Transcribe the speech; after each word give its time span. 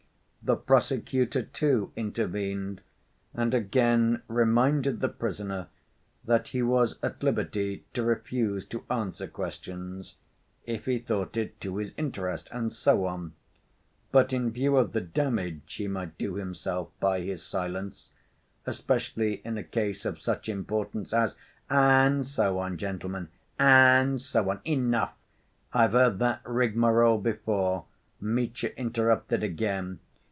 The 0.43 0.55
prosecutor, 0.55 1.43
too, 1.43 1.91
intervened, 1.95 2.81
and 3.31 3.53
again 3.53 4.23
reminded 4.27 4.99
the 4.99 5.07
prisoner 5.07 5.67
that 6.25 6.47
he 6.47 6.63
was 6.63 6.97
at 7.03 7.21
liberty 7.21 7.85
to 7.93 8.01
refuse 8.01 8.65
to 8.65 8.83
answer 8.89 9.27
questions, 9.27 10.15
if 10.65 10.85
he 10.85 10.97
thought 10.97 11.37
it 11.37 11.61
to 11.61 11.77
his 11.77 11.93
interest, 11.95 12.49
and 12.51 12.73
so 12.73 13.05
on. 13.05 13.33
But 14.11 14.33
in 14.33 14.49
view 14.49 14.77
of 14.77 14.93
the 14.93 14.99
damage 14.99 15.75
he 15.75 15.87
might 15.87 16.17
do 16.17 16.33
himself 16.33 16.89
by 16.99 17.21
his 17.21 17.43
silence, 17.43 18.09
especially 18.65 19.41
in 19.45 19.59
a 19.59 19.63
case 19.63 20.05
of 20.05 20.19
such 20.19 20.49
importance 20.49 21.13
as— 21.13 21.35
"And 21.69 22.25
so 22.25 22.57
on, 22.57 22.77
gentlemen, 22.77 23.27
and 23.59 24.19
so 24.19 24.49
on. 24.49 24.59
Enough! 24.65 25.13
I've 25.71 25.91
heard 25.91 26.17
that 26.17 26.41
rigmarole 26.45 27.19
before," 27.19 27.85
Mitya 28.19 28.71
interrupted 28.75 29.43
again. 29.43 29.99